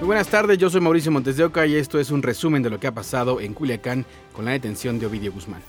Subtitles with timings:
[0.00, 2.70] Muy buenas tardes, yo soy Mauricio Montes de Oca y esto es un resumen de
[2.70, 5.60] lo que ha pasado en Culiacán con la detención de Ovidio Guzmán.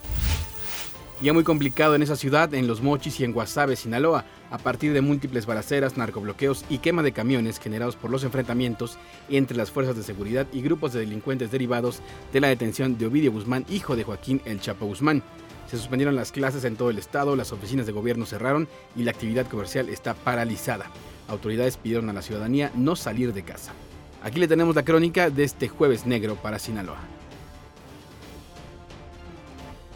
[1.20, 4.94] Ya muy complicado en esa ciudad, en Los Mochis y en Guasave, Sinaloa, a partir
[4.94, 8.96] de múltiples balaceras, narcobloqueos y quema de camiones generados por los enfrentamientos
[9.28, 12.00] entre las fuerzas de seguridad y grupos de delincuentes derivados
[12.32, 15.22] de la detención de Ovidio Guzmán, hijo de Joaquín El Chapo Guzmán.
[15.70, 19.10] Se suspendieron las clases en todo el estado, las oficinas de gobierno cerraron y la
[19.10, 20.86] actividad comercial está paralizada.
[21.28, 23.74] Autoridades pidieron a la ciudadanía no salir de casa.
[24.24, 26.98] Aquí le tenemos la crónica de este jueves negro para Sinaloa.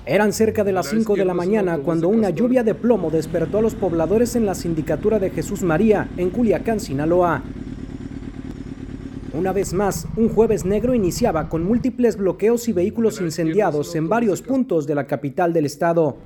[0.04, 3.62] Eran cerca de las 5 de la mañana cuando una lluvia de plomo despertó a
[3.62, 7.42] los pobladores en la sindicatura de Jesús María, en Culiacán, Sinaloa.
[9.32, 14.42] Una vez más, un jueves negro iniciaba con múltiples bloqueos y vehículos incendiados en varios
[14.42, 16.16] puntos de la capital del estado.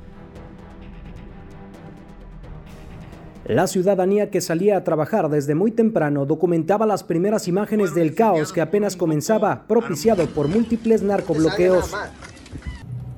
[3.50, 8.52] La ciudadanía que salía a trabajar desde muy temprano documentaba las primeras imágenes del caos
[8.52, 11.92] que apenas comenzaba, propiciado por múltiples narcobloqueos.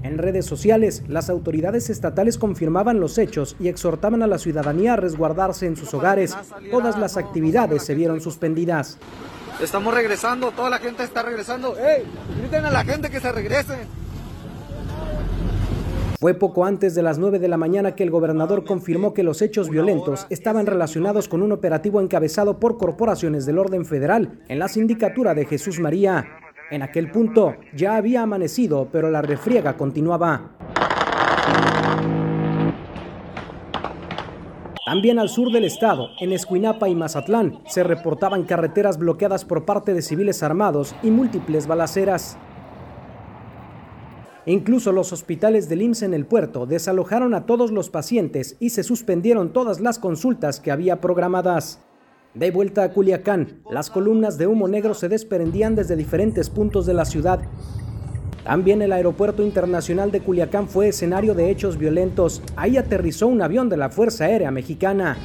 [0.03, 4.97] En redes sociales, las autoridades estatales confirmaban los hechos y exhortaban a la ciudadanía a
[4.97, 6.35] resguardarse en sus hogares.
[6.71, 8.97] Todas las actividades se vieron suspendidas.
[9.61, 11.77] Estamos regresando, toda la gente está regresando.
[11.77, 12.05] ¡Ey!
[12.41, 13.87] Griten a la gente que se regrese.
[16.23, 19.43] Fue poco antes de las 9 de la mañana que el gobernador confirmó que los
[19.43, 24.69] hechos violentos estaban relacionados con un operativo encabezado por corporaciones del orden federal en la
[24.69, 26.29] sindicatura de Jesús María.
[26.71, 30.53] En aquel punto ya había amanecido, pero la refriega continuaba.
[34.87, 39.93] También al sur del estado, en Escuinapa y Mazatlán, se reportaban carreteras bloqueadas por parte
[39.93, 42.39] de civiles armados y múltiples balaceras.
[44.45, 48.83] Incluso los hospitales del IMSS en el puerto desalojaron a todos los pacientes y se
[48.83, 51.79] suspendieron todas las consultas que había programadas.
[52.35, 56.95] De vuelta a Culiacán, las columnas de humo negro se desprendían desde diferentes puntos de
[56.95, 57.41] la ciudad.
[58.43, 62.43] También el Aeropuerto Internacional de Culiacán fue escenario de hechos violentos.
[62.57, 65.17] Ahí aterrizó un avión de la Fuerza Aérea Mexicana.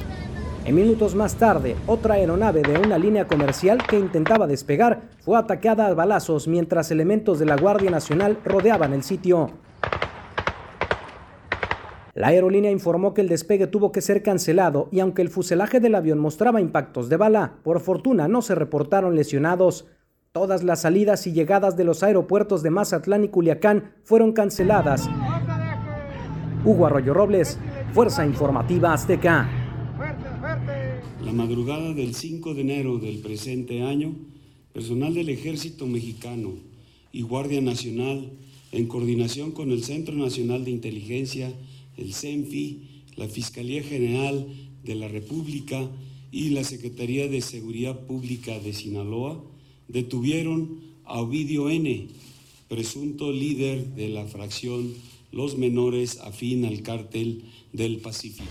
[0.68, 5.86] En minutos más tarde, otra aeronave de una línea comercial que intentaba despegar fue atacada
[5.86, 9.48] a balazos mientras elementos de la Guardia Nacional rodeaban el sitio.
[12.12, 15.94] La aerolínea informó que el despegue tuvo que ser cancelado y aunque el fuselaje del
[15.94, 19.86] avión mostraba impactos de bala, por fortuna no se reportaron lesionados.
[20.32, 25.08] Todas las salidas y llegadas de los aeropuertos de Mazatlán y Culiacán fueron canceladas.
[26.62, 27.58] Hugo Arroyo Robles,
[27.94, 29.48] Fuerza Informativa Azteca.
[31.24, 34.14] La madrugada del 5 de enero del presente año,
[34.72, 36.52] personal del Ejército Mexicano
[37.12, 38.30] y Guardia Nacional,
[38.70, 41.52] en coordinación con el Centro Nacional de Inteligencia,
[41.96, 44.46] el CENFI, la Fiscalía General
[44.84, 45.90] de la República
[46.30, 49.42] y la Secretaría de Seguridad Pública de Sinaloa,
[49.88, 52.06] detuvieron a Ovidio N.,
[52.68, 54.94] presunto líder de la fracción
[55.32, 57.42] Los Menores afín al cártel
[57.72, 58.46] del Pacífico.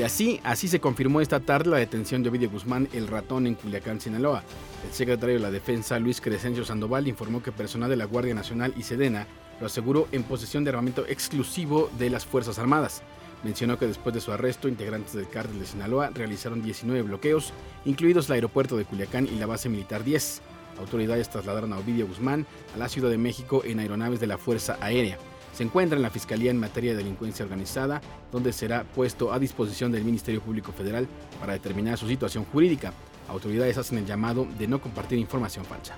[0.00, 3.54] Y así, así se confirmó esta tarde la detención de Ovidio Guzmán, el ratón, en
[3.54, 4.42] Culiacán, Sinaloa.
[4.88, 8.72] El secretario de la Defensa, Luis Crescencio Sandoval, informó que personal de la Guardia Nacional
[8.78, 9.26] y Sedena
[9.60, 13.02] lo aseguró en posesión de armamento exclusivo de las Fuerzas Armadas.
[13.44, 17.52] Mencionó que después de su arresto, integrantes del cártel de Sinaloa realizaron 19 bloqueos,
[17.84, 20.40] incluidos el aeropuerto de Culiacán y la base militar 10.
[20.78, 24.78] Autoridades trasladaron a Ovidio Guzmán a la Ciudad de México en aeronaves de la Fuerza
[24.80, 25.18] Aérea
[25.52, 28.00] se encuentra en la Fiscalía en materia de delincuencia organizada,
[28.32, 32.92] donde será puesto a disposición del Ministerio Público Federal para determinar su situación jurídica.
[33.28, 35.96] Autoridades hacen el llamado de no compartir información falsa.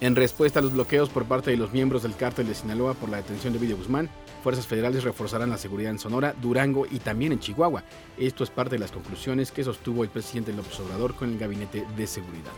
[0.00, 3.10] En respuesta a los bloqueos por parte de los miembros del cártel de Sinaloa por
[3.10, 4.08] la detención de Ovidio Guzmán,
[4.42, 7.84] fuerzas federales reforzarán la seguridad en Sonora, Durango y también en Chihuahua.
[8.16, 11.84] Esto es parte de las conclusiones que sostuvo el presidente López Obrador con el Gabinete
[11.98, 12.52] de Seguridad.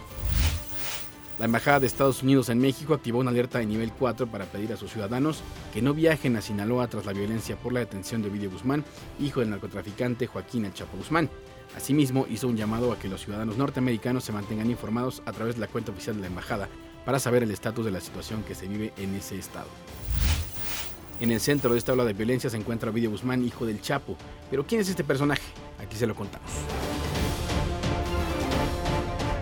[1.38, 4.72] La Embajada de Estados Unidos en México activó una alerta de nivel 4 para pedir
[4.72, 8.28] a sus ciudadanos que no viajen a Sinaloa tras la violencia por la detención de
[8.28, 8.84] Ovidio Guzmán,
[9.18, 11.30] hijo del narcotraficante Joaquín El Chapo Guzmán.
[11.76, 15.62] Asimismo, hizo un llamado a que los ciudadanos norteamericanos se mantengan informados a través de
[15.62, 16.68] la cuenta oficial de la embajada
[17.06, 19.68] para saber el estatus de la situación que se vive en ese estado.
[21.18, 24.16] En el centro de esta ola de violencia se encuentra Ovidio Guzmán, hijo del Chapo.
[24.50, 25.42] Pero ¿quién es este personaje?
[25.78, 26.50] Aquí se lo contamos.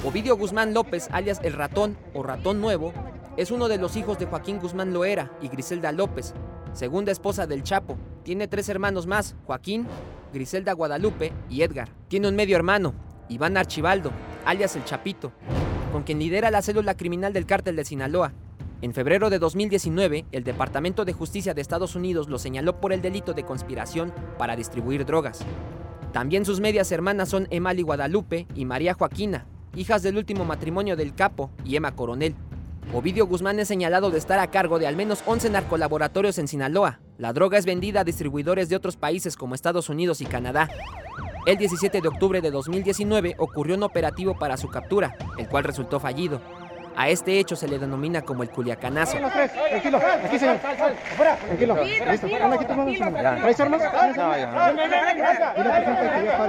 [0.02, 2.94] Ovidio Guzmán López, alias El Ratón o Ratón Nuevo,
[3.36, 6.32] es uno de los hijos de Joaquín Guzmán Loera y Griselda López,
[6.72, 7.98] segunda esposa del Chapo.
[8.22, 9.86] Tiene tres hermanos más, Joaquín,
[10.32, 11.90] Griselda Guadalupe y Edgar.
[12.08, 12.94] Tiene un medio hermano,
[13.28, 14.10] Iván Archibaldo,
[14.46, 15.32] alias El Chapito,
[15.92, 18.32] con quien lidera la célula criminal del cártel de Sinaloa.
[18.80, 23.02] En febrero de 2019, el Departamento de Justicia de Estados Unidos lo señaló por el
[23.02, 25.40] delito de conspiración para distribuir drogas.
[26.14, 31.14] También sus medias hermanas son Emali Guadalupe y María Joaquina, hijas del último matrimonio del
[31.14, 32.34] capo y Emma Coronel.
[32.92, 37.00] Ovidio Guzmán es señalado de estar a cargo de al menos 11 narcolaboratorios en Sinaloa.
[37.18, 40.68] La droga es vendida a distribuidores de otros países como Estados Unidos y Canadá.
[41.46, 46.00] El 17 de octubre de 2019 ocurrió un operativo para su captura, el cual resultó
[46.00, 46.40] fallido.
[46.96, 49.16] A este hecho se le denomina como el Culiacanazo.
[49.18, 50.58] Tranquilo, aquí señor.
[50.58, 51.84] Tranquilo.
[51.84, 52.26] Listo.
[52.26, 53.82] ¿Traes armas?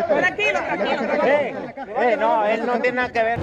[0.07, 2.17] Tranquilo, tranquilo.
[2.19, 3.39] no, él no tiene nada que ver.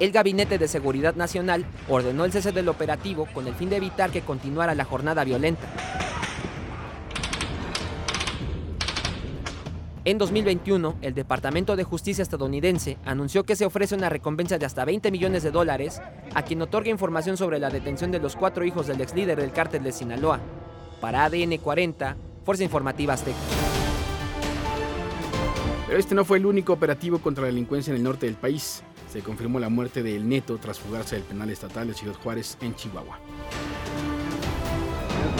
[0.00, 4.10] El Gabinete de Seguridad Nacional ordenó el cese del operativo con el fin de evitar
[4.10, 5.68] que continuara la jornada violenta.
[10.04, 14.84] En 2021, el Departamento de Justicia estadounidense anunció que se ofrece una recompensa de hasta
[14.84, 16.02] 20 millones de dólares
[16.34, 19.52] a quien otorgue información sobre la detención de los cuatro hijos del ex líder del
[19.52, 20.40] cártel de Sinaloa.
[21.00, 23.38] Para ADN 40, Fuerza Informativa Azteca.
[25.86, 28.82] Pero este no fue el único operativo contra la delincuencia en el norte del país.
[29.12, 32.58] Se confirmó la muerte de El Neto tras fugarse del penal estatal de Ciudad Juárez
[32.60, 33.20] en Chihuahua.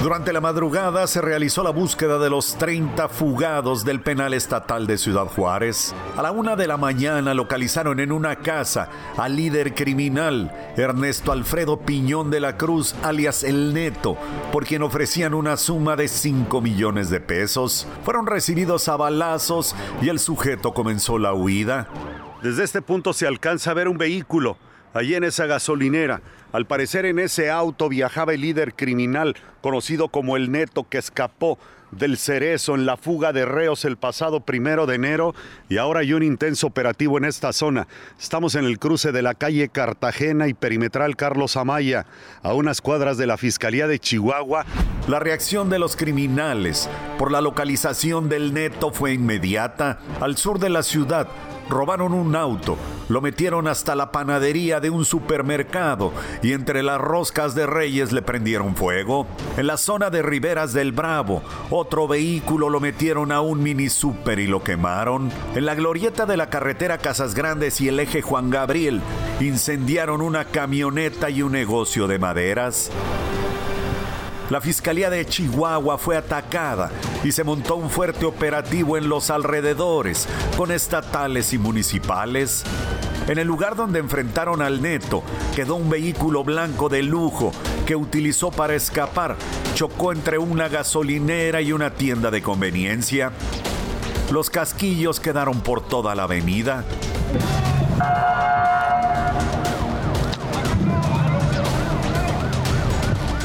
[0.03, 4.99] Durante la madrugada se realizó la búsqueda de los 30 fugados del penal estatal de
[4.99, 5.95] Ciudad Juárez.
[6.17, 11.79] A la una de la mañana localizaron en una casa al líder criminal, Ernesto Alfredo
[11.79, 14.17] Piñón de la Cruz, alias El Neto,
[14.51, 17.87] por quien ofrecían una suma de 5 millones de pesos.
[18.03, 21.87] Fueron recibidos a balazos y el sujeto comenzó la huida.
[22.43, 24.57] Desde este punto se alcanza a ver un vehículo,
[24.93, 26.21] allí en esa gasolinera.
[26.53, 31.59] Al parecer en ese auto viajaba el líder criminal conocido como el Neto que escapó
[31.93, 35.35] del Cerezo en la fuga de reos el pasado primero de enero
[35.69, 37.87] y ahora hay un intenso operativo en esta zona.
[38.19, 42.07] Estamos en el cruce de la calle Cartagena y perimetral Carlos Amaya,
[42.43, 44.65] a unas cuadras de la Fiscalía de Chihuahua.
[45.07, 50.01] La reacción de los criminales por la localización del Neto fue inmediata.
[50.21, 51.29] Al sur de la ciudad
[51.69, 52.77] robaron un auto,
[53.09, 56.13] lo metieron hasta la panadería de un supermercado
[56.43, 59.27] y entre las roscas de Reyes le prendieron fuego.
[59.57, 64.39] En la zona de Riberas del Bravo, otro vehículo lo metieron a un mini super
[64.39, 65.31] y lo quemaron.
[65.55, 69.01] En la glorieta de la carretera Casas Grandes y el eje Juan Gabriel,
[69.41, 72.91] incendiaron una camioneta y un negocio de maderas.
[74.53, 76.91] La Fiscalía de Chihuahua fue atacada
[77.25, 80.29] y se montó un fuerte operativo en los alrededores
[80.59, 82.63] con estatales y municipales.
[83.29, 85.23] En el lugar donde enfrentaron al neto
[85.57, 87.53] quedó un vehículo blanco de lujo
[87.87, 89.37] que utilizó para escapar.
[89.75, 93.33] Chocó entre una gasolinera y una tienda de conveniencia.
[94.31, 96.85] Los casquillos quedaron por toda la avenida.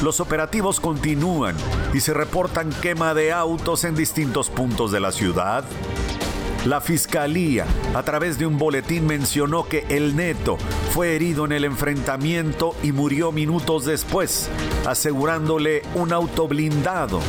[0.02, 1.56] Los operativos continúan
[1.92, 5.64] y se reportan quema de autos en distintos puntos de la ciudad.
[6.64, 10.56] La fiscalía, a través de un boletín, mencionó que el neto
[10.92, 14.48] fue herido en el enfrentamiento y murió minutos después,
[14.86, 17.20] asegurándole un auto blindado,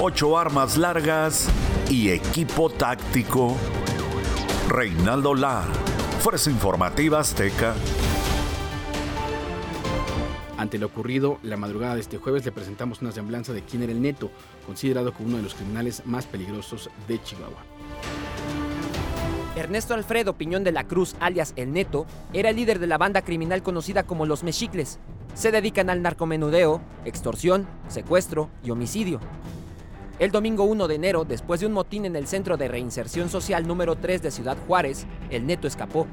[0.00, 1.48] ocho armas largas
[1.88, 3.56] y equipo táctico.
[4.68, 5.66] Reinaldo Lar,
[6.20, 7.74] Fuerza Informativa Azteca.
[10.58, 13.92] Ante lo ocurrido, la madrugada de este jueves le presentamos una semblanza de quién era
[13.92, 14.30] el Neto,
[14.64, 17.62] considerado como uno de los criminales más peligrosos de Chihuahua.
[19.54, 23.22] Ernesto Alfredo Piñón de la Cruz, alias El Neto, era el líder de la banda
[23.22, 24.98] criminal conocida como Los Mexicles.
[25.34, 29.20] Se dedican al narcomenudeo, extorsión, secuestro y homicidio.
[30.18, 33.66] El domingo 1 de enero, después de un motín en el Centro de Reinserción Social
[33.66, 36.06] número 3 de Ciudad Juárez, el Neto escapó.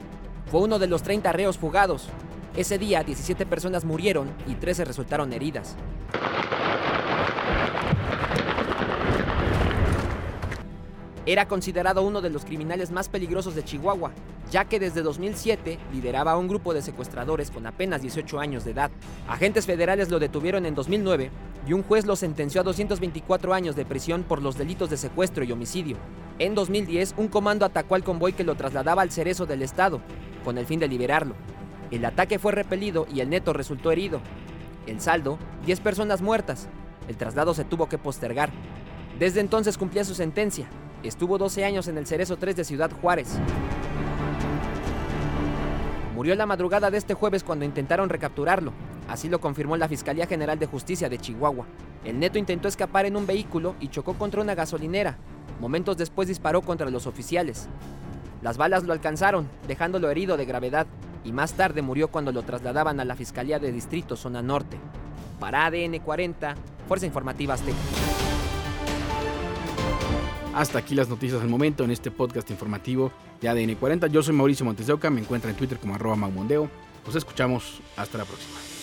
[0.51, 2.09] Fue uno de los 30 reos fugados,
[2.55, 5.75] ese día, 17 personas murieron y 13 resultaron heridas.
[11.25, 14.11] Era considerado uno de los criminales más peligrosos de Chihuahua,
[14.51, 18.91] ya que desde 2007 lideraba un grupo de secuestradores con apenas 18 años de edad.
[19.27, 21.31] Agentes federales lo detuvieron en 2009
[21.65, 25.43] y un juez lo sentenció a 224 años de prisión por los delitos de secuestro
[25.43, 25.95] y homicidio.
[26.39, 30.01] En 2010, un comando atacó al convoy que lo trasladaba al cerezo del estado,
[30.43, 31.35] con el fin de liberarlo.
[31.93, 34.19] El ataque fue repelido y el neto resultó herido.
[34.87, 36.67] El saldo, 10 personas muertas.
[37.07, 38.49] El traslado se tuvo que postergar.
[39.19, 40.65] Desde entonces cumplía su sentencia.
[41.03, 43.37] Estuvo 12 años en el Cerezo 3 de Ciudad Juárez.
[46.15, 48.73] Murió la madrugada de este jueves cuando intentaron recapturarlo.
[49.07, 51.67] Así lo confirmó la Fiscalía General de Justicia de Chihuahua.
[52.03, 55.17] El neto intentó escapar en un vehículo y chocó contra una gasolinera.
[55.61, 57.67] Momentos después disparó contra los oficiales.
[58.41, 60.87] Las balas lo alcanzaron, dejándolo herido de gravedad
[61.23, 64.77] y más tarde murió cuando lo trasladaban a la Fiscalía de Distrito Zona Norte.
[65.39, 66.55] Para ADN 40,
[66.87, 67.77] Fuerza Informativa Azteca.
[70.53, 73.11] Hasta aquí las noticias al momento en este podcast informativo
[73.41, 74.07] de ADN 40.
[74.07, 76.69] Yo soy Mauricio Montes de Oca, me encuentra en Twitter como arroba maumondeo.
[77.05, 78.82] Nos escuchamos, hasta la próxima.